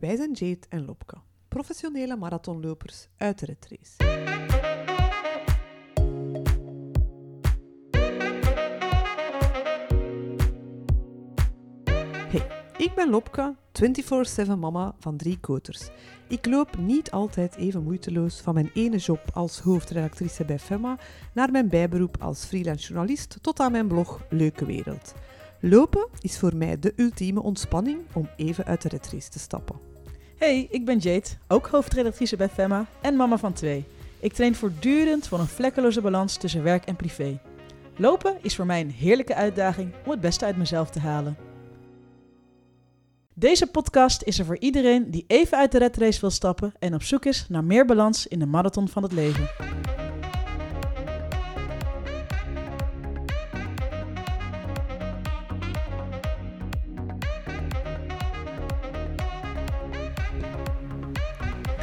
[0.00, 1.16] Wij zijn Jade en Lopke,
[1.48, 4.08] professionele marathonlopers uit de Red Race.
[12.28, 13.54] Hey, ik ben Lopke,
[14.46, 15.88] 24-7 mama van drie koters.
[16.28, 20.98] Ik loop niet altijd even moeiteloos van mijn ene job als hoofdredactrice bij FEMA
[21.34, 25.14] naar mijn bijberoep als freelance journalist tot aan mijn blog Leuke Wereld.
[25.60, 29.89] Lopen is voor mij de ultieme ontspanning om even uit de retrace te stappen.
[30.40, 33.84] Hey, ik ben Jade, ook hoofdredactrice bij FEMA en mama van twee.
[34.20, 37.40] Ik train voortdurend voor een vlekkeloze balans tussen werk en privé.
[37.96, 41.36] Lopen is voor mij een heerlijke uitdaging om het beste uit mezelf te halen.
[43.34, 46.94] Deze podcast is er voor iedereen die even uit de red race wil stappen en
[46.94, 49.48] op zoek is naar meer balans in de marathon van het leven.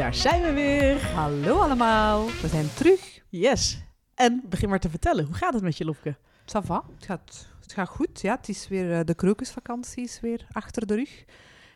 [0.07, 1.05] Daar zijn we weer.
[1.05, 3.21] Hallo allemaal, we zijn terug.
[3.29, 3.81] Yes.
[4.15, 6.15] En begin maar te vertellen, hoe gaat het met je Lopke?
[6.45, 8.21] Ça va, het gaat, het gaat goed.
[8.21, 11.25] Ja, het is weer, eh, de krokusvakantie is weer achter de rug.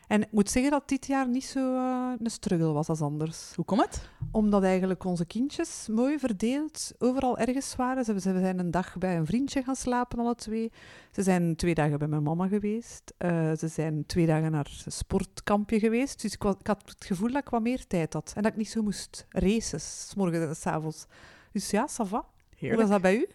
[0.06, 3.52] En ik moet zeggen dat dit jaar niet zo eh, een struggle was als anders.
[3.54, 4.08] Hoe komt het?
[4.32, 8.04] Omdat eigenlijk onze kindjes mooi verdeeld overal ergens waren.
[8.04, 10.72] Ze, ze zijn een dag bij een vriendje gaan slapen, alle twee.
[11.12, 13.12] Ze zijn twee dagen bij mijn mama geweest.
[13.18, 16.22] Eh, ze zijn twee dagen naar een sportkampje geweest.
[16.22, 18.32] Dus ik, was- ik had het gevoel dat ik wat meer tijd had.
[18.36, 21.06] En dat ik niet zo moest racen, s morgens en s avonds.
[21.52, 22.24] Dus ja, ça va.
[22.58, 23.26] Hoe was dat bij u?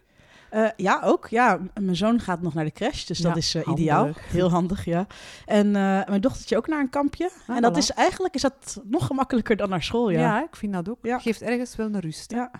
[0.49, 1.27] Eh, ja, ook.
[1.27, 3.83] Ja, mijn zoon gaat nog naar de crash, dus Ja, dat is eh, handig.
[3.83, 4.09] ideaal.
[4.15, 5.07] Heel handig, ja.
[5.45, 7.31] En eh, mijn dochtertje ook naar een kampje.
[7.47, 7.77] Ah, en dat voilà.
[7.77, 10.43] is eigenlijk is dat nog gemakkelijker dan naar school, Ja, ja.
[10.43, 10.97] ik vind dat ook.
[11.01, 11.19] Ja.
[11.19, 12.31] Geeft ergens wel een rust.
[12.31, 12.51] Ja.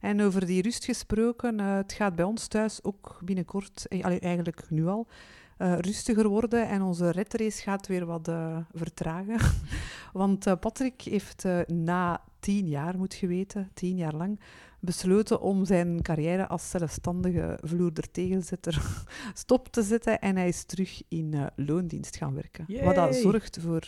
[0.00, 3.86] En over die rust gesproken, het gaat bij ons thuis ook binnenkort,
[4.20, 5.06] eigenlijk nu al,
[5.56, 6.68] rustiger worden.
[6.68, 8.30] En onze redrace gaat weer wat
[8.72, 9.38] vertragen.
[10.12, 14.40] Want eh, Patrick heeft na tien jaar, moet je weten, tien jaar lang,
[14.84, 18.82] besloten om zijn carrière als zelfstandige vloerder tegenzetter
[19.34, 20.20] stop te zetten.
[20.20, 22.84] En hij is terug in eh, loondienst gaan werken.
[22.84, 23.86] Wat dat zorgt voor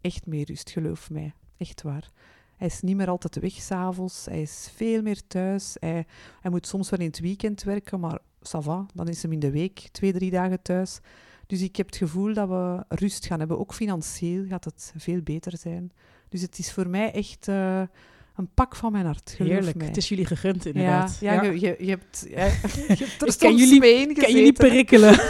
[0.00, 1.34] echt meer rust, geloof mij.
[1.56, 2.10] Echt waar.
[2.56, 4.24] Hij is niet meer altijd weg s'avonds.
[4.24, 5.76] Hij is veel meer thuis.
[5.80, 6.06] Hij,
[6.40, 8.86] hij moet soms wel in het weekend werken, maar ça va.
[8.94, 11.00] Dan is hem in de week twee, drie dagen thuis.
[11.46, 13.58] Dus ik heb het gevoel dat we rust gaan hebben.
[13.58, 15.92] Ook financieel gaat het veel beter zijn.
[16.28, 17.82] Dus het is voor mij echt eh,
[18.36, 19.34] een pak van mijn hart.
[19.38, 19.76] Heerlijk.
[19.76, 19.86] mij.
[19.86, 21.18] Het is jullie gegund, ja, inderdaad.
[21.20, 22.44] ja, Je, je, je hebt, ja,
[22.96, 24.68] je hebt er soms jullie- mee Kan jullie gezeten.
[24.68, 25.18] prikkelen?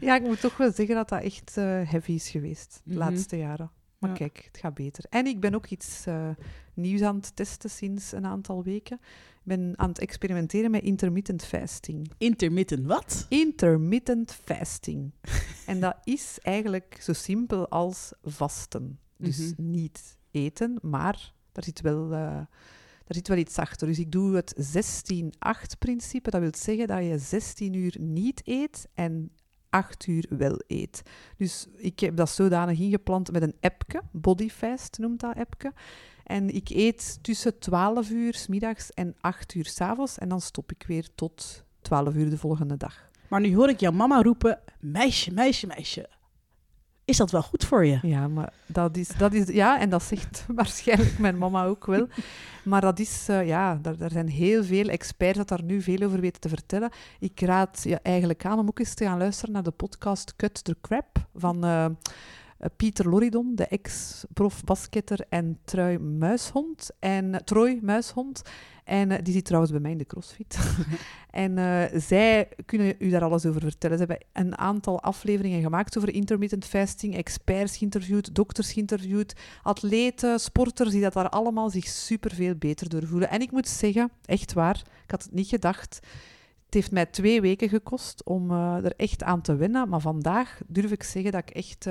[0.00, 2.98] Ja, ik moet toch wel zeggen dat dat echt eh, heavy is geweest de Mhm.
[2.98, 3.70] laatste jaren.
[3.98, 4.16] Maar Ja.
[4.16, 5.04] kijk, het gaat beter.
[5.08, 6.28] En ik ben ook iets eh,
[6.74, 8.96] nieuws aan het testen sinds een aantal weken.
[9.34, 12.10] Ik ben aan het experimenteren met intermittent fasting.
[12.18, 13.26] Intermittent, wat?
[13.28, 15.12] Intermittent fasting.
[15.66, 18.98] en dat is eigenlijk zo simpel als vasten.
[19.18, 19.70] Dus Mhm.
[19.70, 22.12] niet eten, maar daar zit wel...
[22.12, 22.40] eh,
[23.06, 23.86] daar zit wel iets achter.
[23.86, 26.30] Dus ik doe het 16-8-principe.
[26.30, 29.30] Dat wil zeggen dat je 16 uur niet eet en
[29.70, 31.02] 8 uur wel eet.
[31.36, 34.02] Dus ik heb dat zodanig ingeplant met een appje.
[34.12, 35.72] Bodyfast noemt dat appje.
[36.24, 40.18] En ik eet tussen 12 uur 's middags en 8 uur 's avonds.
[40.18, 43.10] En dan stop ik weer tot 12 uur de volgende dag.
[43.28, 46.08] Maar nu hoor ik jouw mama roepen, meisje, meisje, meisje.
[47.04, 47.98] Is dat wel goed voor je?
[48.02, 52.06] Ja, maar dat is, dat is, ja, en dat zegt waarschijnlijk mijn mama ook wel.
[52.64, 56.20] Maar dat is, eh, ja, daar, zijn heel veel experts dat daar nu veel over
[56.20, 56.90] weten te vertellen.
[57.18, 60.64] Ik raad je eigenlijk aan om ook eens te gaan luisteren naar de podcast Cut
[60.64, 61.86] the Crap van eh,
[62.76, 66.90] Pieter Loridon, de ex-prof basketter en Trui Muishond.
[66.98, 68.42] En, eh, Troy Muishond.
[68.84, 70.58] En eh, die zit trouwens bij mij in de CrossFit.
[71.30, 73.98] en eh, zij kunnen u daar alles over vertellen.
[73.98, 80.90] Ze hebben een aantal afleveringen gemaakt over intermittent fasting, experts geïnterviewd, dokters geïnterviewd, atleten, sporters
[80.90, 83.30] die dat daar allemaal zich superveel beter door voelen.
[83.30, 86.00] En ik moet zeggen, echt waar, ik had het niet gedacht.
[86.64, 89.88] Het heeft mij twee weken gekost om eh, er echt aan te wennen.
[89.88, 91.86] Maar vandaag durf ik zeggen dat ik echt...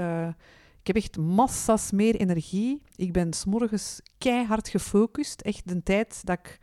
[0.81, 2.81] ik heb echt massa's meer energie.
[2.95, 5.41] Ik ben s'morgens keihard gefocust.
[5.41, 6.59] Echt de tijd dat ik...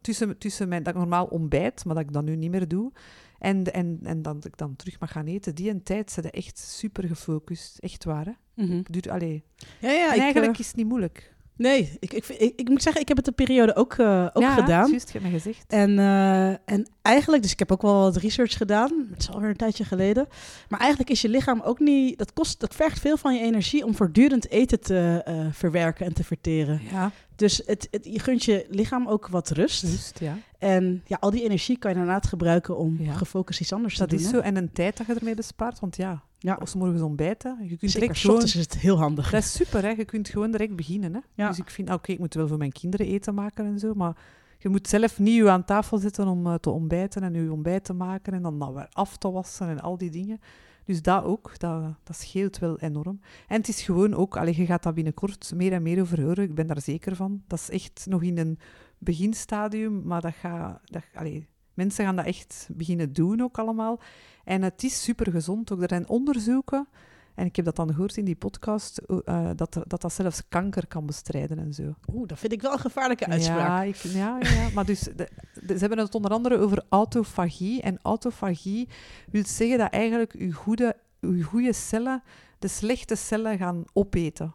[0.00, 2.92] Tussen, tussen mijn, dat ik normaal ontbijt, maar dat ik dat nu niet meer doe.
[3.38, 5.54] En, en, en dat ik dan terug mag gaan eten.
[5.54, 7.78] Die een tijd zijn echt super gefocust.
[7.78, 8.32] Echt waar, hè?
[8.64, 8.78] Mhm.
[8.78, 9.44] Ik doe, allee.
[9.80, 10.08] Ja, ja.
[10.08, 11.34] en ik, eigenlijk eh, is het niet moeilijk.
[11.62, 14.42] Nee, ik, ik, ik, ik moet zeggen, ik heb het een periode ook, eh, ook
[14.42, 14.90] ja, gedaan.
[14.90, 15.64] juist, je hebt me gezegd.
[15.68, 19.06] En, eh, en eigenlijk, dus ik heb ook wel wat research gedaan.
[19.10, 20.26] Het is alweer een tijdje geleden.
[20.68, 22.18] Maar eigenlijk is je lichaam ook niet.
[22.18, 26.12] Dat, kost, dat vergt veel van je energie om voortdurend eten te eh, verwerken en
[26.14, 26.80] te verteren.
[26.90, 29.82] Ja, Dus het, het, je gunt je lichaam ook wat rust.
[29.82, 30.36] juist, ja.
[30.58, 33.12] En ja, al die energie kan je inderdaad gebruiken om Ja.
[33.12, 34.24] gefocust iets anders Dat te doen.
[34.24, 34.36] is hè?
[34.38, 34.42] zo.
[34.42, 35.80] En een tijd dat je ermee bespaart.
[35.80, 36.58] Want ja, Ja.
[36.76, 37.58] Morgens ontbijten.
[37.68, 38.42] Je kunt Zeker, gewoon...
[38.42, 39.30] is het heel handig.
[39.30, 39.88] Dat is super, hè.
[39.88, 41.20] Je kunt gewoon direct beginnen, hè.
[41.34, 41.48] Ja.
[41.48, 43.94] Dus ik vind, ah, oké, ik moet wel voor mijn kinderen eten maken en zo,
[43.94, 44.16] maar
[44.58, 47.84] je moet zelf niet je aan tafel zitten om eh, te ontbijten en je ontbijt
[47.84, 50.40] te maken en dan dat weer af te wassen en al die dingen.
[50.84, 53.20] Dus dat ook, dat, dat scheelt wel enorm.
[53.48, 56.44] En het is gewoon ook, allee, je gaat dat binnenkort meer en meer over horen,
[56.44, 57.42] ik ben daar zeker van.
[57.46, 58.58] Dat is echt nog in een
[58.98, 64.00] beginstadium, maar dat gaat, dat, allee, mensen gaan dat echt beginnen doen ook allemaal.
[64.44, 65.82] En het is super gezond ook.
[65.82, 66.88] Er zijn onderzoeken,
[67.34, 70.42] en ik heb dat dan gehoord in die podcast, eh, dat, er- dat dat zelfs
[70.48, 71.94] kanker kan bestrijden en zo.
[72.12, 73.58] Oeh, dat vind ik wel een gevaarlijke uitspraak.
[73.68, 75.28] Ja, ik, ja, ja, maar dus, de,
[75.66, 77.82] de- ze hebben het onder andere over autofagie.
[77.82, 78.88] En autofagie
[79.30, 82.22] wil zeggen dat eigenlijk je goede, je goede cellen
[82.58, 84.54] de slechte cellen gaan opeten.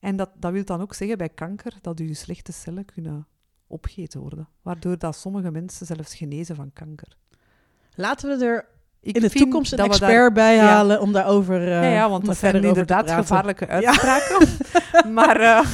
[0.00, 3.26] En dat, dat wil dan ook zeggen bij kanker dat je slechte cellen kunnen
[3.68, 4.48] opgegeten worden.
[4.62, 7.08] Waardoor dat sommige mensen zelfs genezen van kanker.
[7.94, 8.66] Laten we er
[9.00, 10.66] Ik in de toekomst een expert daar- bij Ja.
[10.66, 14.48] halen om daarover eh ja, ja, want dat zijn inderdaad gevaarlijke uitspraken.
[15.18, 15.66] maar eh,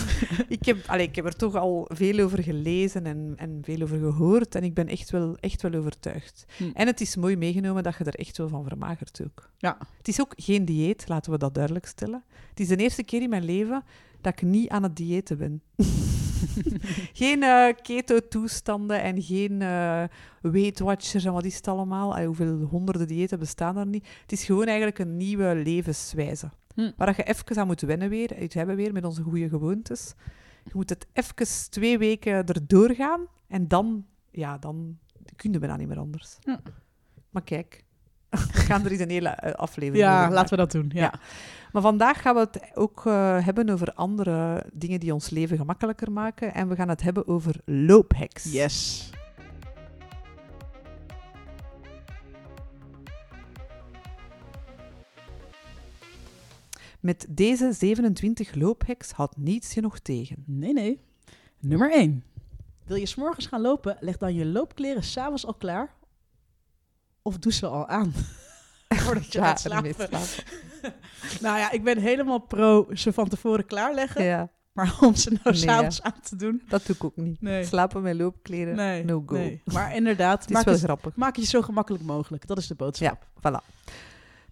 [0.49, 3.99] ik, heb, allee, ik heb er toch al veel over gelezen en, en veel over
[3.99, 4.55] gehoord.
[4.55, 6.45] En ik ben echt wel, echt wel overtuigd.
[6.57, 6.65] Hm.
[6.75, 9.51] En het is mooi meegenomen dat je er echt wel van vermagert ook.
[9.59, 9.77] Ja.
[9.99, 12.25] Het is ook geen dieet, laten we dat duidelijk stellen.
[12.49, 13.85] Het is de eerste keer in mijn leven
[14.21, 15.63] dat ik niet aan het diëten ben.
[17.23, 20.05] geen eh, keto-toestanden en geen eh
[20.41, 22.13] Weight Watchers en wat is het allemaal.
[22.13, 24.07] Allee, hoeveel honderden diëten bestaan er niet.
[24.23, 26.51] Het is gewoon eigenlijk een nieuwe levenswijze.
[26.75, 26.91] Hm.
[26.97, 30.15] Waar dat je even aan moet wennen weer, uit hebben weer met onze goede gewoontes.
[30.65, 34.99] Je moet het even twee weken erdoor gaan en dan, ja, dan
[35.37, 36.37] kun je bijna niet meer anders.
[36.41, 36.61] Ja.
[37.31, 37.84] Maar kijk,
[38.37, 40.91] we gaan er eens een hele eh, aflevering Ja, laten we dat doen.
[40.95, 41.01] Ja.
[41.01, 41.15] Ja.
[41.73, 46.13] Maar vandaag gaan we het ook eh, hebben over andere dingen die ons leven gemakkelijker
[46.13, 46.55] maken.
[46.55, 48.53] En we gaan het hebben over loophacks.
[48.53, 49.11] Yes.
[57.01, 60.45] Met deze 27 loophacks houdt niets je nog tegen.
[60.47, 61.01] Nee, nee.
[61.61, 62.25] Nummer 1.
[62.85, 65.95] Wil je s'morgens gaan lopen, leg dan je loopkleren s'avonds al klaar.
[67.27, 68.13] Of doe ze al aan.
[68.89, 70.19] Voordat je gaat ermee slapen.
[70.19, 70.53] slapen.
[71.41, 74.25] Nou ja, ik ben helemaal pro ze van tevoren klaarleggen.
[74.25, 76.63] Ja, Maar om ze nou Nee, s'avonds aan te doen.
[76.69, 77.41] dat doe ik ook niet.
[77.41, 77.65] Nee.
[77.65, 79.35] Slapen met loopkleren, Nee, no go.
[79.37, 79.63] nee.
[79.65, 81.15] Maar inderdaad, Het is maak wel het, grappig.
[81.17, 82.47] maak het je zo gemakkelijk mogelijk.
[82.47, 83.27] Dat is de boodschap.
[83.43, 83.65] Ja, voilà.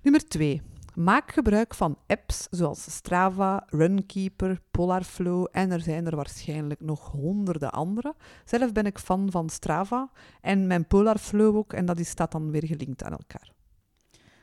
[0.02, 0.62] Nummer 2.
[0.94, 7.72] Maak gebruik van apps zoals Strava, Runkeeper, Polarflow en er zijn er waarschijnlijk nog honderden
[7.72, 8.14] andere.
[8.44, 10.10] Zelf ben ik fan van Strava
[10.40, 13.52] en mijn Polarflow ook en dat is, staat dan weer gelinkt aan elkaar.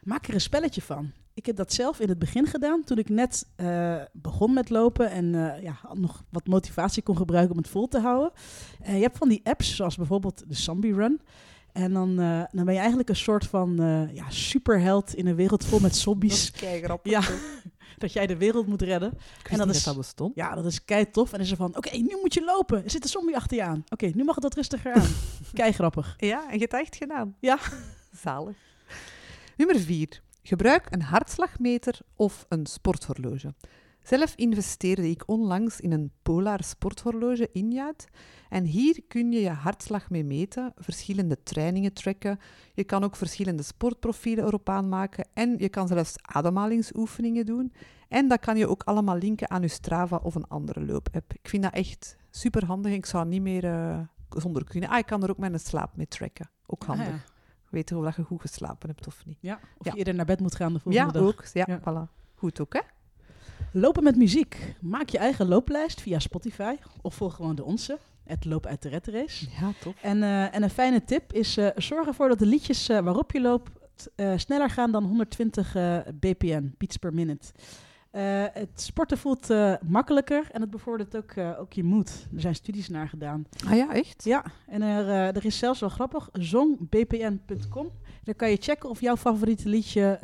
[0.04, 1.12] Maak er een spelletje van.
[1.34, 5.12] Ik heb dat zelf in het begin gedaan, toen ik net eh, begon met lopen
[5.12, 8.32] en eh, ja, nog wat motivatie kon gebruiken om het vol te houden.
[8.82, 11.22] Eh, je hebt van die apps, zoals bijvoorbeeld de Zombie Run.
[11.74, 15.36] En dan, eh, dan ben je eigenlijk een soort van eh, ja, superheld in een
[15.36, 16.52] wereld vol met zombies.
[16.82, 17.12] grappig.
[17.12, 17.22] Ja,
[17.98, 19.10] dat jij de wereld moet redden.
[19.12, 20.36] Ik wist en dat niet is- dat dat bestond.
[20.36, 21.26] Ja, dat is kei tof.
[21.26, 22.84] En dan is er van, oké, nu moet je lopen.
[22.84, 23.84] Er zit een zombie achter je aan.
[23.90, 25.08] Oké, nu mag het wat rustiger aan.
[25.54, 26.14] kei grappig.
[26.18, 27.36] Ja, en je hebt dat echt gedaan.
[27.40, 27.58] Ja.
[28.22, 28.56] Zalig.
[29.58, 30.22] Nummer 4.
[30.44, 33.54] Gebruik een hartslagmeter of een sporthorloge.
[34.10, 38.08] Zelf investeerde ik onlangs in een Polar sporthorloge Injaat.
[38.50, 42.40] En hier kun je je hartslag mee meten, verschillende trainingen tracken.
[42.74, 45.28] Je kan ook verschillende sportprofielen erop aanmaken.
[45.34, 47.74] En je kan zelfs ademhalingsoefeningen doen.
[48.08, 51.34] En dat kan je ook allemaal linken aan je Strava of een andere loopapp.
[51.34, 52.92] Ik vind dat echt super handig.
[52.94, 54.90] Ik zou niet meer eh, zonder kunnen.
[54.90, 56.50] Ah, ik kan er ook mijn slaap mee tracken.
[56.66, 57.06] Ook handig.
[57.08, 57.20] Ah, ja.
[57.70, 59.38] Weten of dat je goed geslapen hebt of niet.
[59.42, 59.92] Ja, of Ja.
[59.92, 61.24] je eerder naar bed moet gaan de volgende Ja, dag.
[61.24, 61.44] ook.
[61.54, 61.80] Ja, Ja.
[61.80, 62.12] voilà.
[62.36, 62.80] Goed ook, hè?
[63.72, 64.76] Lopen met muziek.
[64.82, 67.98] Maak je eigen looplijst via Spotify of volg gewoon de onze.
[68.24, 69.48] Het loop uit de Red Race.
[69.60, 69.94] Ja, tof.
[70.02, 73.32] En, eh, en een fijne tip is eh, zorg ervoor dat de liedjes eh, waarop
[73.32, 73.72] je loopt
[74.36, 77.52] sneller gaan dan 120 eh, bpm, beats per minute.
[78.54, 79.48] Het sporten voelt
[79.88, 82.28] makkelijker en het bevordert ook, ook je moed.
[82.36, 83.46] Er zijn studies naar gedaan.
[83.68, 84.24] Ah ja, echt?
[84.24, 87.92] Ja, en er, er is zelfs wel grappig, zongbpn.com.
[88.24, 90.20] Daar kan je checken of jouw favoriete liedje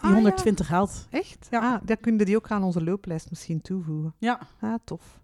[0.00, 0.22] die Ah, ja.
[0.22, 1.06] 120 haalt.
[1.10, 1.46] Echt?
[1.50, 1.72] Ja.
[1.74, 4.14] Ah, dat kunnen die ook aan onze looplijst misschien toevoegen.
[4.18, 5.20] Ja, Ah, tof.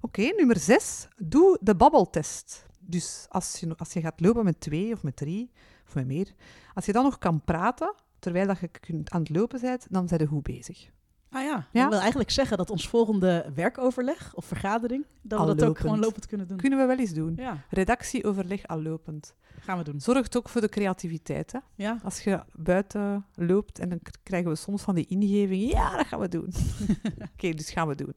[0.00, 1.08] Oké, nummer zes.
[1.16, 2.66] Doe de babbeltest.
[2.80, 5.50] Dus als je, als je gaat lopen met twee of met drie
[5.86, 6.34] of met meer,
[6.74, 10.08] als je dan nog kan praten terwijl dat je kunt aan het lopen bent, dan
[10.08, 10.90] zijn je goed bezig.
[11.32, 11.80] Ah ja, Ja.
[11.80, 15.78] dat wil eigenlijk zeggen dat ons volgende werkoverleg of vergadering, dat Al we dat ook
[15.78, 16.56] gewoon lopend kunnen doen.
[16.56, 17.32] Kunnen we wel eens doen.
[17.36, 19.34] Ja, Redactieoverleg al lopend.
[19.60, 20.00] gaan we doen.
[20.00, 21.52] Zorgt ook voor de creativiteit.
[21.52, 21.58] Hè?
[21.74, 25.68] Ja, Als je buiten loopt en dan krijgen we soms van die ingevingen.
[25.68, 26.52] Ja, dat gaan we doen.
[27.34, 28.14] Oké, dus gaan we doen.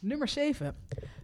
[0.00, 0.74] nummer 7.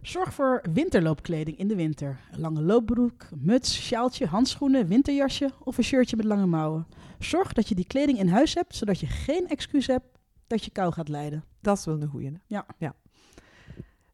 [0.01, 2.19] Zorg voor winterloopkleding in de winter.
[2.31, 6.87] Een lange loopbroek, muts, sjaaltje, handschoenen, winterjasje of een shirtje met lange mouwen.
[7.19, 10.05] Zorg dat je die kleding in huis hebt, zodat je geen excuus hebt
[10.47, 11.43] dat je kou gaat lijden.
[11.59, 12.31] Dat is wel een goeie.
[12.31, 12.37] Hè?
[12.45, 12.65] Ja.
[12.77, 12.95] ja.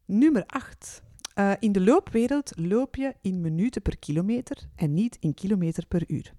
[0.04, 1.02] Nummer 8.
[1.58, 6.32] in de loopwereld loop je in minuten per kilometer en niet in kilometer per uur.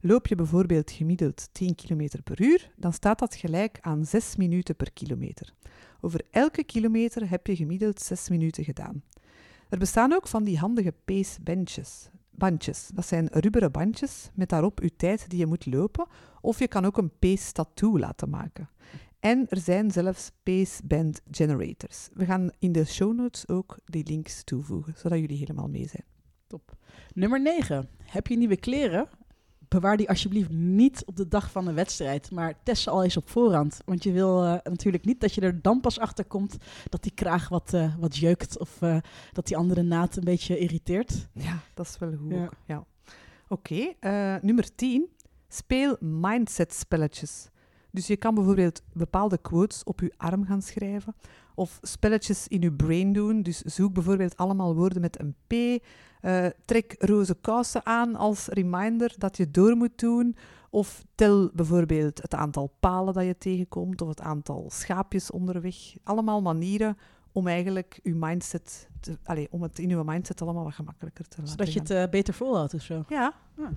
[0.00, 4.76] Loop je bijvoorbeeld gemiddeld 10 km per uur, dan staat dat gelijk aan 6 minuten
[4.76, 5.52] per kilometer.
[6.00, 9.02] Over elke kilometer heb je gemiddeld 6 minuten gedaan.
[9.68, 12.08] Er bestaan ook van die handige pace benches.
[12.30, 12.90] Bandjes.
[12.94, 16.06] Dat zijn rubberen bandjes met daarop je tijd die je moet lopen.
[16.40, 18.68] Of je kan ook een pace tattoo laten maken.
[19.20, 22.08] En er zijn zelfs pace band generators.
[22.12, 26.04] We gaan in de show notes ook die links toevoegen, zodat jullie helemaal mee zijn.
[26.46, 26.76] Top.
[27.14, 27.88] Nummer 9.
[28.02, 29.08] Heb je nieuwe kleren?
[29.68, 33.16] bewaar die alsjeblieft niet op de dag van de wedstrijd, maar test ze al eens
[33.16, 33.80] op voorhand.
[33.84, 36.56] Want je wil uh, natuurlijk niet dat je er dan pas achter komt
[36.88, 38.96] dat die kraag wat, uh, wat jeukt of uh,
[39.32, 41.28] dat die andere naad een beetje irriteert.
[41.32, 42.32] Ja, dat is wel goed.
[42.32, 42.50] Ja.
[42.66, 42.84] ja.
[43.48, 45.08] Oké, okay, nummer 10.
[45.48, 47.48] Speel mindset spelletjes.
[47.90, 51.14] Dus je kan bijvoorbeeld bepaalde quotes op je arm gaan schrijven
[51.54, 53.42] of spelletjes in je brain doen.
[53.42, 55.82] Dus zoek bijvoorbeeld allemaal woorden met een P.
[56.22, 60.36] Uh, trek roze kousen aan als reminder dat je door moet doen.
[60.70, 65.76] Of tel bijvoorbeeld het aantal palen dat je tegenkomt of het aantal schaapjes onderweg.
[66.04, 66.96] Allemaal manieren
[67.38, 71.36] om eigenlijk uw mindset, te, allez, om het in uw mindset allemaal wat gemakkelijker te
[71.38, 73.04] laten Zodat je het uh, beter volhoudt of zo.
[73.08, 73.34] Ja.
[73.56, 73.70] ja.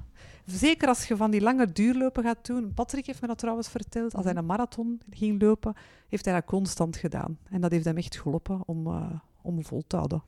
[0.46, 2.74] Zeker als je van die lange duurlopen gaat doen.
[2.74, 4.16] Patrick heeft me dat trouwens verteld.
[4.16, 5.76] Als hij een marathon ging lopen,
[6.10, 7.38] heeft hij dat constant gedaan.
[7.50, 10.24] En dat heeft hem echt geholpen om, uh, om vol te houden.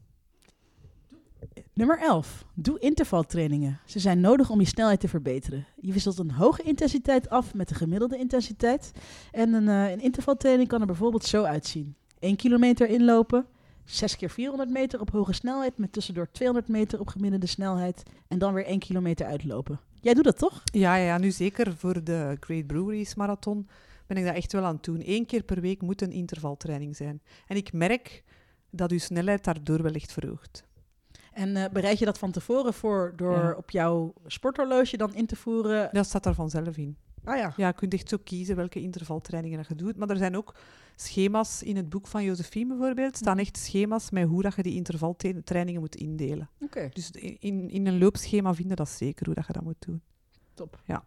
[1.73, 2.45] Nummer 11.
[2.53, 3.79] Doe intervaltrainingen.
[3.85, 5.65] Ze zijn nodig om je snelheid te verbeteren.
[5.81, 8.91] Je wisselt een hoge intensiteit af met een gemiddelde intensiteit.
[9.31, 11.95] En een, uh, een intervaltraining kan er bijvoorbeeld zo uitzien.
[12.23, 13.45] 1 kilometer inlopen,
[13.85, 18.39] 6 keer 400 meter op hoge snelheid met tussendoor 200 meter op gemiddelde snelheid en
[18.39, 19.79] dan weer 1 kilometer uitlopen.
[20.01, 20.61] Jij doet dat toch?
[20.63, 23.67] Ja, ja, nu zeker voor de Great Breweries Marathon
[24.07, 25.01] ben ik dat echt wel aan het doen.
[25.05, 27.21] Eén keer per week moet een intervaltraining zijn.
[27.47, 28.23] En ik merk
[28.69, 30.63] dat uw snelheid daardoor wel echt verhoogt.
[31.31, 33.53] En uh, bereid je dat van tevoren voor door ja.
[33.53, 35.89] op jouw sporthorloge dan in te voeren?
[35.91, 36.97] Dat staat er vanzelf in.
[37.23, 37.53] Ah ja.
[37.55, 39.97] Ja, je kunt echt zo kiezen welke intervaltrainingen je doet.
[39.97, 40.55] Maar er zijn ook
[40.95, 43.17] schema's in het boek van Josephine bijvoorbeeld.
[43.17, 46.49] staan echt schema's met hoe dat je die intervaltrainingen moet indelen.
[46.55, 46.63] Oké.
[46.63, 46.89] Okay.
[46.93, 50.01] Dus in, in een loopschema vinden dat zeker hoe dat je dat moet doen.
[50.53, 50.81] Top.
[50.85, 51.05] Ja.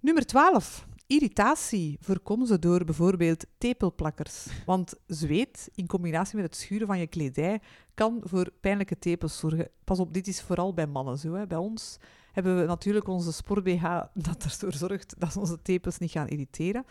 [0.00, 0.86] Nummer 12.
[1.06, 4.46] Irritatie voorkom ze door bijvoorbeeld tepelplakkers.
[4.64, 7.60] Want zweet in combinatie met het schuren van je kledij
[7.94, 9.68] kan voor pijnlijke tepels zorgen.
[9.84, 11.34] Pas op, dit is vooral bij mannen zo.
[11.34, 11.46] Hè.
[11.46, 11.98] Bij ons
[12.32, 13.84] hebben we natuurlijk onze sport-BH
[14.14, 16.84] dat ervoor zorgt dat onze tepels niet gaan irriteren.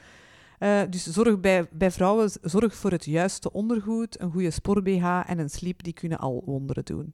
[0.59, 5.39] Uh, dus zorg bij, bij vrouwen zorg voor het juiste ondergoed, een goede sport-BH en
[5.39, 7.13] een sleep, die kunnen al wonderen doen.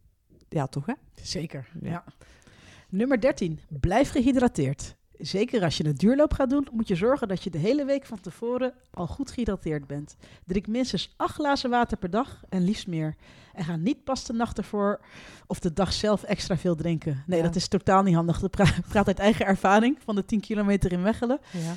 [0.49, 0.93] Ja, toch hè?
[1.13, 1.89] Zeker, ja.
[1.89, 2.03] ja.
[2.89, 3.59] Nummer 13.
[3.69, 4.95] Blijf gehydrateerd.
[5.21, 8.05] Zeker als je een duurloop gaat doen, moet je zorgen dat je de hele week
[8.05, 10.15] van tevoren al goed gehydrateerd bent.
[10.45, 13.15] Drink minstens 8 glazen water per dag en liefst meer.
[13.53, 15.01] En ga niet pas de nacht ervoor
[15.47, 17.23] of de dag zelf extra veel drinken.
[17.27, 17.45] Nee, ja.
[17.45, 18.39] dat is totaal niet handig.
[18.39, 21.39] Dat pra praat uit eigen ervaring van de 10 kilometer in Weggelen.
[21.51, 21.73] Ja.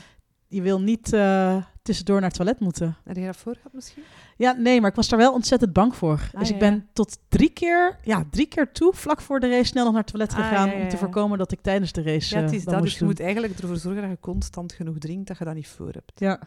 [0.55, 2.97] Je wil niet uh, tussendoor naar het toilet moeten.
[3.05, 4.03] Heb je daarvoor gehad misschien?
[4.37, 6.21] Ja, nee, maar ik was daar wel ontzettend bang voor.
[6.33, 6.83] Ah, dus ja, ik ben ja.
[6.93, 10.11] tot drie keer, ja, drie keer toe, vlak voor de race, snel nog naar het
[10.13, 10.69] toilet Ah, gegaan.
[10.69, 11.01] ja, ja, om te ja.
[11.01, 12.35] voorkomen dat ik tijdens de race.
[12.35, 13.09] Ja, het eh, is dat Dus je doen.
[13.09, 16.13] moet eigenlijk ervoor zorgen dat je constant genoeg drinkt, dat je dat niet voor hebt.
[16.15, 16.41] Ja.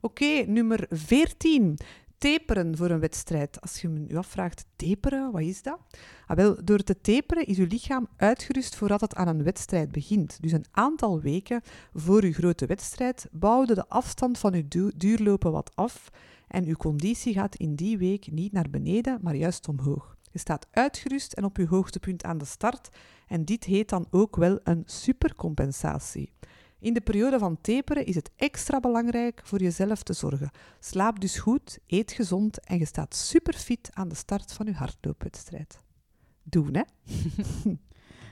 [0.00, 1.78] Oké, nummer 14.
[2.18, 3.60] Taperen voor een wedstrijd.
[3.60, 5.78] Als je me nu afvraagt, taperen, wat is dat?
[6.26, 10.38] Ah, wel, door te taperen is je lichaam uitgerust voordat het aan een wedstrijd begint.
[10.40, 11.62] Dus een aantal weken
[11.94, 16.10] voor je grote wedstrijd bouwde de afstand van je du- duurlopen wat af
[16.48, 20.16] en je conditie gaat in die week niet naar beneden, maar juist omhoog.
[20.32, 22.88] Je staat uitgerust en op je hoogtepunt aan de start
[23.26, 26.32] en dit heet dan ook wel een supercompensatie.
[26.80, 30.50] In de periode van taperen is het extra belangrijk voor jezelf te zorgen.
[30.80, 35.78] Slaap dus goed, eet gezond en je staat superfit aan de start van je hardloopwedstrijd.
[36.42, 36.82] Doen, hè?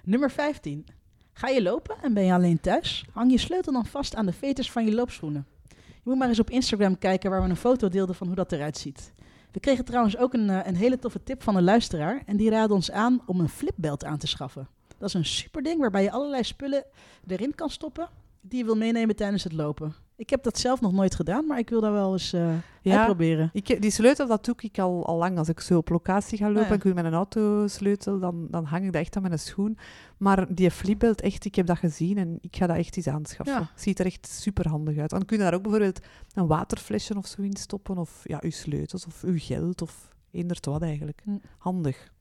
[0.05, 0.87] Nummer 15.
[1.33, 3.05] Ga je lopen en ben je alleen thuis?
[3.13, 5.47] Hang je sleutel dan vast aan de veters van je loopschoenen.
[5.69, 8.53] Je moet maar eens op Instagram kijken waar we een foto deelden van hoe dat
[8.53, 9.13] eruit ziet.
[9.53, 12.51] We kregen trouwens ook een, eh, een hele toffe tip van een luisteraar en die
[12.51, 14.69] raadde ons aan om een flipbelt aan te schaffen.
[14.99, 16.85] Dat is een super ding waarbij je allerlei spullen
[17.27, 18.09] erin kan stoppen
[18.49, 19.95] die je wil meenemen tijdens het lopen.
[20.17, 22.97] Ik heb dat zelf nog nooit gedaan, maar ik wil daar wel eens eh Ja.
[22.97, 23.51] uitproberen.
[23.53, 25.39] Ik, die sleutel, dat doe ik al, al lang.
[25.39, 26.71] Als ik zo op locatie ga lopen Ah, ja.
[26.71, 29.79] en ik wil met een autosleutel, dan, dan hang ik dat echt aan mijn schoen.
[30.17, 33.55] Maar die flipbelt, echt, ik heb dat gezien en ik ga dat echt eens aanschaffen.
[33.55, 33.71] Ja.
[33.75, 35.11] Ziet er echt super handig uit.
[35.11, 36.01] Dan kun je daar ook bijvoorbeeld
[36.35, 40.59] een waterflesje of zo in stoppen, of ja, uw sleutels of uw geld of eender
[40.61, 41.21] wat eigenlijk.
[41.25, 41.37] Hm.
[41.59, 42.13] Handig.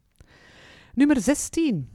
[0.94, 1.90] Nummer 16.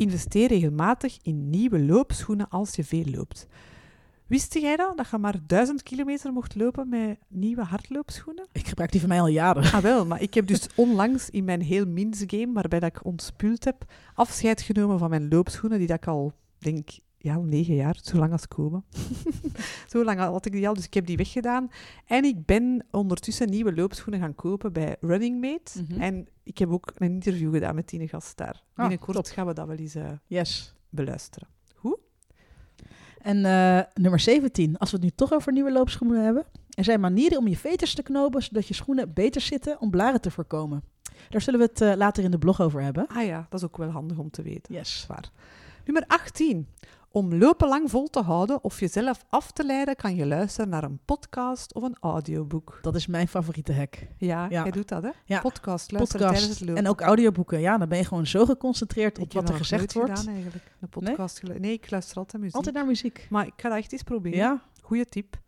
[0.00, 3.46] Investeer regelmatig in nieuwe loopschoenen als je veel loopt.
[4.26, 4.96] Wist jij dat?
[4.96, 8.48] Dat je maar 1000 kilometer mocht lopen met nieuwe hardloopschoenen?
[8.52, 9.62] Ik gebruik die van mij al jaren.
[9.62, 13.04] Ah wel, maar ik heb dus onlangs in mijn heel mins game, waarbij dat ik
[13.04, 16.88] ontspult heb, afscheid genomen van mijn loopschoenen, die dat ik al, denk
[17.22, 18.84] ja, al negen jaar, zo lang als komen.
[19.92, 21.70] zo lang had ik die al, dus ik heb die weggedaan.
[22.06, 25.82] En ik ben ondertussen nieuwe loopschoenen gaan kopen bij Running Mate.
[25.82, 26.00] Mhm.
[26.00, 28.62] En ik heb ook een interview gedaan met die gast daar.
[28.74, 29.26] Ah, Binnenkort top.
[29.26, 30.74] gaan we dat wel eens eh, Yes.
[30.88, 31.48] beluisteren.
[33.20, 36.44] En eh, nummer 17, als we het nu toch over nieuwe loopschoenen hebben.
[36.70, 40.20] Er zijn manieren om je veters te knopen, zodat je schoenen beter zitten om blaren
[40.20, 40.82] te voorkomen.
[41.28, 43.06] Daar zullen we het eh, later in de blog over hebben.
[43.06, 44.74] Ah ja, dat is ook wel handig om te weten.
[44.74, 45.00] Yes.
[45.00, 45.30] Zwaar.
[45.84, 46.68] Nummer 18.
[47.12, 50.84] Om lopen lang vol te houden of jezelf af te leiden, kan je luisteren naar
[50.84, 52.78] een podcast of een audioboek.
[52.82, 54.06] Dat is mijn favoriete hack.
[54.18, 54.62] Ja, Ja.
[54.62, 55.10] jij doet dat, hè?
[55.24, 55.40] Ja.
[55.40, 56.76] Podcast, luisteren tijdens het lopen.
[56.84, 57.60] en ook audioboeken.
[57.60, 60.18] Ja, dan ben je gewoon zo geconcentreerd Ik op heb wat er gezegd wordt.
[60.18, 60.64] Gedaan, eigenlijk.
[60.80, 61.72] Een podcast nee?
[61.72, 62.56] ik luister altijd muziek.
[62.56, 63.26] Altijd naar muziek.
[63.30, 64.38] Maar ik ga dat echt eens proberen.
[64.38, 64.62] Ja.
[64.82, 65.38] Goeie tip.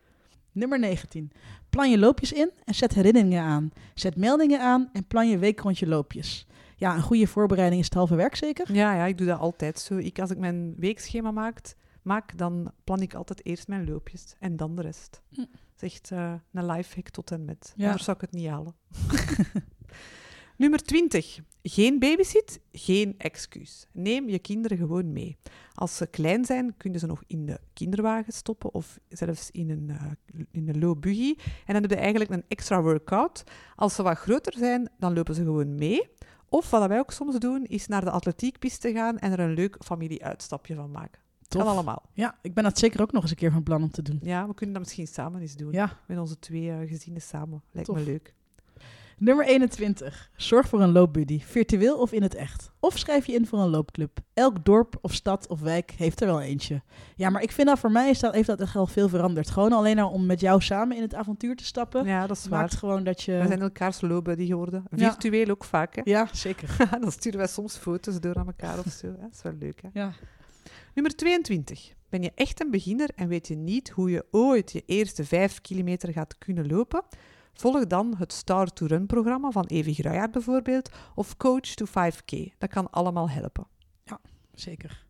[0.52, 1.32] Nummer 19.
[1.70, 3.70] Plan je loopjes in en zet herinneringen aan.
[3.94, 6.46] Zet meldingen aan en plan je week rond je loopjes.
[6.82, 8.72] Ja, een goede voorbereiding is het halve werk zeker.
[8.74, 9.96] Ja, ja, ik doe dat altijd zo.
[9.96, 14.56] Ik, als ik mijn weekschema maak, maak, dan plan ik altijd eerst mijn loopjes en
[14.56, 15.22] dan de rest.
[15.28, 15.40] Hm.
[15.40, 15.48] Dat
[15.78, 17.72] is echt eh, een lifehack tot en met.
[17.76, 17.86] Ja.
[17.86, 18.74] Anders zou ik het niet halen.
[20.62, 21.38] Nummer 20.
[21.62, 23.86] Geen babysit, geen excuus.
[23.92, 25.36] Neem je kinderen gewoon mee.
[25.74, 29.70] Als ze klein zijn, kun je ze nog in de kinderwagen stoppen of zelfs in
[29.70, 30.12] een, eh,
[30.50, 31.34] in een low buggy.
[31.38, 33.44] En dan heb je eigenlijk een extra workout.
[33.74, 36.10] Als ze wat groter zijn, dan lopen ze gewoon mee.
[36.52, 39.76] Of wat wij ook soms doen, is naar de atletiekpiste gaan en er een leuk
[39.84, 41.20] familieuitstapje van maken.
[41.48, 41.62] Tof.
[41.62, 42.02] Kan allemaal.
[42.12, 44.18] Ja, ik ben dat zeker ook nog eens een keer van plan om te doen.
[44.22, 45.72] Ja, we kunnen dat misschien samen eens doen.
[45.72, 47.62] Ja, Met onze twee eh, gezinnen samen.
[47.70, 47.98] Lijkt Tof.
[47.98, 48.34] me leuk.
[49.22, 50.30] Nummer 21.
[50.36, 52.70] Zorg voor een loopbuddy, virtueel of in het echt.
[52.80, 54.18] Of schrijf je in voor een loopclub.
[54.34, 56.82] Elk dorp of stad of wijk heeft er wel eentje.
[57.16, 59.50] Ja, maar ik vind dat voor mij is dat, heeft dat echt wel veel veranderd.
[59.50, 62.46] Gewoon alleen al om met jou samen in het avontuur te stappen, Ja, dat is
[62.46, 62.60] waar.
[62.60, 63.38] maakt gewoon dat je...
[63.38, 64.84] We zijn elkaars lowbuddy geworden.
[64.96, 65.10] Ja.
[65.10, 66.02] Virtueel ook vaak, hè.
[66.04, 66.76] Ja, zeker.
[67.00, 69.06] Dan sturen wij soms foto's door aan elkaar of zo.
[69.06, 69.20] hè.
[69.20, 69.88] Dat is wel leuk, hè.
[69.92, 70.12] Ja.
[70.94, 71.92] Nummer 22.
[72.08, 75.60] Ben je echt een beginner en weet je niet hoe je ooit je eerste 5
[75.60, 77.02] kilometer gaat kunnen lopen?
[77.52, 82.58] Volg dan het Start to Run programma van Evi Gruijaert bijvoorbeeld of Coach to 5K.
[82.58, 83.66] Dat kan allemaal helpen.
[84.54, 85.04] Zeker.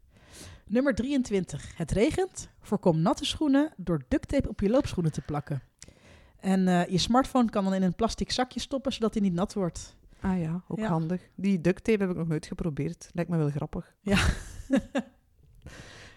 [0.66, 1.76] Nummer 23.
[1.76, 2.48] Het regent.
[2.60, 5.62] Voorkom natte schoenen door ducttape op je loopschoenen te plakken.
[6.40, 9.54] En eh, je smartphone kan dan in een plastic zakje stoppen, zodat hij niet nat
[9.54, 9.96] wordt.
[10.20, 10.88] Ah ja, ook Ja.
[10.88, 11.28] handig.
[11.34, 13.08] Die duct tape heb ik nog nooit geprobeerd.
[13.12, 13.94] Lijkt me wel grappig.
[14.00, 14.18] Ja.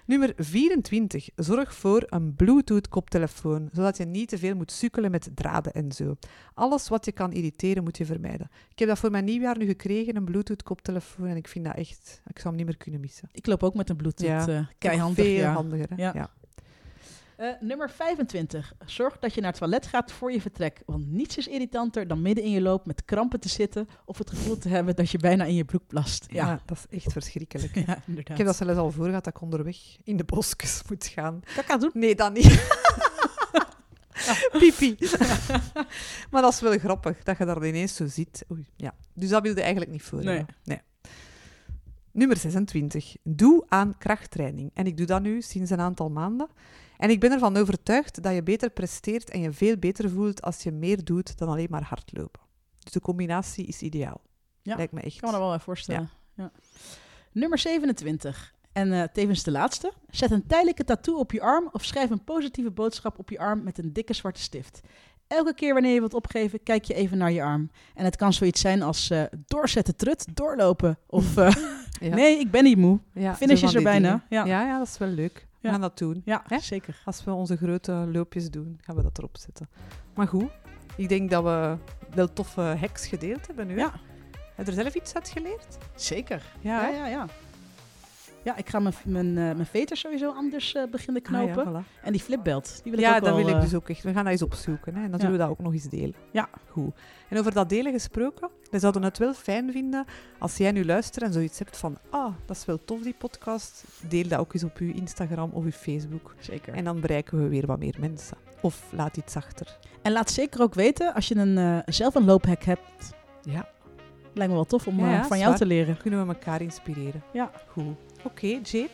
[0.06, 1.30] Nummer 24.
[1.36, 6.16] Zorg voor een Bluetooth-koptelefoon, zodat je niet te veel moet sukkelen met draden en zo.
[6.54, 8.50] Alles wat je kan irriteren, moet je vermijden.
[8.70, 12.22] Ik heb dat voor mijn nieuwjaar nu gekregen, een Bluetooth-koptelefoon, en ik vind dat echt...
[12.28, 13.30] Ik zou hem niet meer kunnen missen.
[13.32, 14.28] Ik loop ook met een Bluetooth.
[14.28, 14.48] Ja.
[14.48, 15.26] eh, keihandig.
[15.26, 15.54] Veel ja.
[15.54, 16.04] handiger, hè?
[16.04, 16.12] Ja.
[16.14, 16.30] ja.
[17.38, 18.74] Eh, nummer 25.
[18.86, 20.82] Zorg dat je naar het toilet gaat voor je vertrek.
[20.86, 24.30] Want niets is irritanter dan midden in je loop met krampen te zitten of het
[24.30, 26.26] gevoel te hebben dat je bijna in je broek plast.
[26.30, 27.76] Ja, Ja, dat is echt verschrikkelijk.
[27.88, 28.02] ja.
[28.16, 31.42] Ik heb dat zelfs al voor gehad dat ik onderweg in de bosjes moet gaan.
[31.56, 31.92] Kaka doen.
[31.94, 32.68] Nee, dat niet.
[34.60, 34.98] Pipi.
[36.32, 38.46] maar dat is wel grappig, dat je daar ineens zo ziet.
[38.52, 38.96] Oei, ja.
[39.14, 40.24] Dus dat wilde eigenlijk niet voor.
[40.24, 40.46] Nee.
[42.12, 43.16] Nummer 26.
[43.24, 44.72] Doe aan krachttraining.
[44.74, 46.48] En ik doe dat nu sinds een aantal maanden.
[46.98, 50.64] En ik ben ervan overtuigd dat je beter presteert en je veel beter voelt als
[50.64, 52.42] je meer doet dan alleen maar hardlopen.
[52.80, 54.22] Dus de combinatie is ideaal.
[54.62, 55.14] Ja, Lijkt me echt.
[55.16, 56.10] Ik kan me dat wel even voorstellen.
[56.34, 56.52] Ja.
[57.32, 58.54] Nummer 27.
[58.72, 59.92] En eh, tevens de laatste.
[60.10, 63.64] Zet een tijdelijke tattoo op je arm of schrijf een positieve boodschap op je arm
[63.64, 64.82] met een dikke zwarte stift.
[65.28, 67.70] Elke keer wanneer je wilt opgeven, kijk je even naar je arm.
[67.94, 70.98] En het kan zoiets zijn als eh, doorzetten, trut, doorlopen.
[71.08, 71.56] Of eh,
[72.00, 72.16] Ja.
[72.16, 73.00] nee, ik ben niet moe.
[73.14, 74.26] Ja, Finish is er bijna.
[74.30, 74.46] Ja.
[74.46, 75.48] Ja, ja, dat is wel leuk.
[75.66, 75.78] We Ja.
[75.78, 76.22] gaan dat doen.
[76.26, 76.60] Ja, Hè?
[76.60, 77.02] zeker.
[77.06, 79.70] Als we onze grote loopjes doen, gaan we dat erop zetten.
[80.16, 80.50] Maar goed,
[80.96, 81.78] ik denk dat we
[82.14, 83.78] wel toffe hacks gedeeld hebben nu.
[83.78, 83.92] Ja,
[84.56, 85.78] Heb je er zelf iets uit geleerd?
[85.96, 86.44] zeker.
[86.60, 87.28] Ja, Ja, ja, ja.
[88.44, 91.84] Ja, ik ga mijn, mijn, eh, mijn veters sowieso anders eh, beginnen Ah, ja, knopen.
[91.84, 92.02] voilà.
[92.04, 93.90] En die flipbelt, die wil ik Ja, ook dat wel, wil ik eh, dus ook
[93.90, 94.04] echt.
[94.04, 95.04] We gaan dat eens opzoeken hè?
[95.04, 95.26] en dan Ja.
[95.26, 96.16] zullen we dat ook nog eens delen.
[96.32, 96.50] Ja.
[96.70, 96.96] Goed.
[97.30, 100.06] En over dat delen gesproken, we zouden het wel fijn vinden
[100.40, 103.84] als jij nu luistert en zoiets hebt van ah, dat is wel tof die podcast.
[104.10, 106.36] Deel dat ook eens op uw Instagram of uw Facebook.
[106.40, 106.74] Zeker.
[106.74, 108.38] En dan bereiken we weer wat meer mensen.
[108.62, 109.78] Of laat iets achter.
[110.02, 113.14] En laat zeker ook weten als je een, eh, zelf een loophack hebt.
[113.42, 113.68] Ja,
[114.34, 115.98] Lijkt me wel tof om Ja, eh, ja, van jou te leren.
[115.98, 117.24] kunnen we elkaar inspireren.
[117.34, 117.52] Ja.
[117.68, 117.96] Goed.
[118.24, 118.90] Oké, Jade,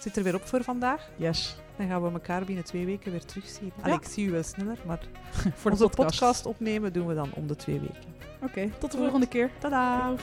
[0.00, 1.10] zit er weer op voor vandaag.
[1.16, 1.56] Yes.
[1.76, 3.72] Dan gaan we elkaar binnen twee weken weer terugzien.
[3.80, 3.98] Allee, Ja.
[4.00, 4.98] ik zie u wel sneller, maar
[5.54, 5.96] Voor de onze podcast.
[5.96, 8.13] podcast opnemen doen we dan om de twee weken.
[8.44, 9.50] Oké, tot de volgende keer.
[9.58, 10.14] Tada!